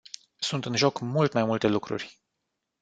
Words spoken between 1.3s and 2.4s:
mai multe lucruri.